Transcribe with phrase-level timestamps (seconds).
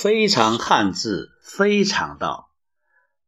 [0.00, 2.52] 非常汉字，非常道。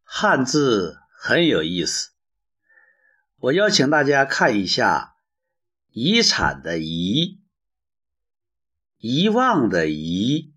[0.04, 2.10] 汉字很有意思，
[3.38, 5.16] 我邀请大家看一下
[5.90, 7.40] “遗产”的“遗”、
[8.98, 10.54] “遗忘”的“遗”、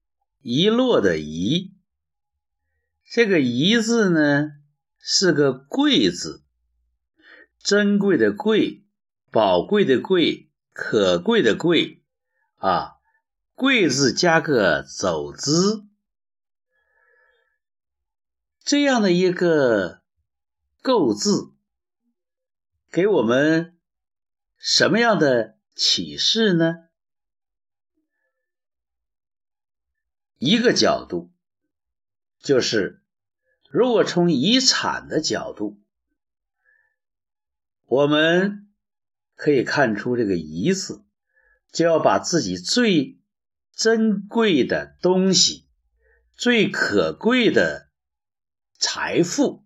[0.40, 1.74] “遗落”的“遗”。
[3.04, 4.52] 这个“遗”字呢，
[4.98, 6.42] 是个“贵”字，
[7.58, 8.86] 珍贵的“贵”，
[9.30, 12.02] 宝贵的“贵”，可贵的“贵”
[12.56, 12.92] 啊。
[13.54, 15.84] 贵字加个走之，
[18.60, 20.02] 这样的一个
[20.82, 21.54] 构字，
[22.90, 23.78] 给我们
[24.56, 26.88] 什么样的启示呢？
[30.38, 31.30] 一个角度
[32.40, 33.02] 就是，
[33.70, 35.80] 如果从遗产的角度，
[37.86, 38.68] 我们
[39.36, 41.04] 可以看出这个“遗”字，
[41.72, 43.18] 就要把自己最
[43.76, 45.66] 珍贵的东西，
[46.36, 47.88] 最可贵的
[48.78, 49.64] 财富，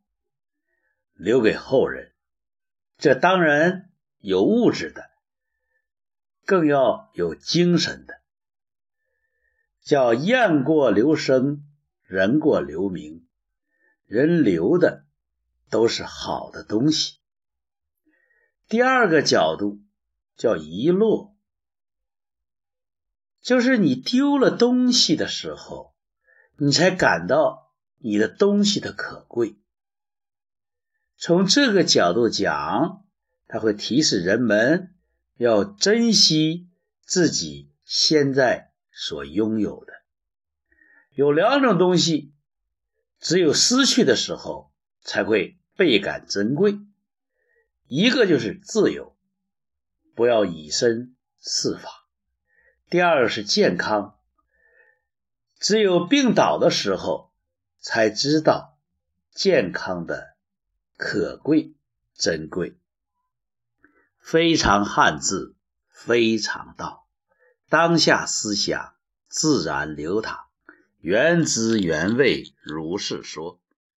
[1.13, 2.15] 留给后人。
[2.97, 5.11] 这当然有物质的，
[6.47, 8.15] 更要有精神的。
[9.83, 11.65] 叫雁过留声，
[12.03, 13.27] 人过留名。
[14.07, 15.05] 人留的
[15.69, 17.19] 都是好的东西。
[18.69, 19.81] 第二个角度
[20.35, 21.38] 叫遗落。
[23.49, 25.95] 就是你丢了东西的时候，
[26.59, 29.57] 你才感到你的东西的可贵。
[31.17, 33.07] 从这个角度讲，
[33.47, 34.95] 它会提示人们
[35.39, 36.69] 要珍惜
[37.01, 39.95] 自己现在所拥有的。
[41.15, 42.35] 有两种东西，
[43.19, 46.79] 只有失去的时候才会倍感珍贵。
[47.87, 49.17] 一个就是自由，
[50.15, 51.98] 不要以身试法。
[52.91, 54.17] 第二是健康，
[55.61, 57.31] 只有病倒的时候
[57.81, 58.79] 才知道
[59.31, 60.37] 健康的
[60.97, 61.75] 可贵
[62.15, 62.79] 珍贵。
[64.19, 65.55] 非常汉字，
[65.91, 67.07] 非常道，
[67.69, 68.95] 当下思想
[69.29, 70.47] 自然流淌，
[71.01, 73.61] 原汁原味如是说。